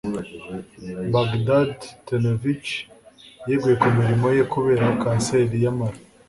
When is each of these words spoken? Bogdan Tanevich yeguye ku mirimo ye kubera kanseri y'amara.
Bogdan 1.11 1.67
Tanevich 2.05 2.71
yeguye 3.49 3.75
ku 3.81 3.87
mirimo 3.97 4.27
ye 4.37 4.43
kubera 4.53 4.85
kanseri 5.01 5.55
y'amara. 5.63 5.97